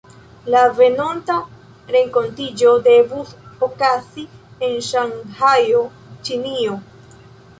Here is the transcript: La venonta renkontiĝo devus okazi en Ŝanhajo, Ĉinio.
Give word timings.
La 0.53 0.61
venonta 0.77 1.33
renkontiĝo 1.95 2.71
devus 2.87 3.35
okazi 3.67 4.23
en 4.69 4.73
Ŝanhajo, 4.89 5.83
Ĉinio. 6.29 6.79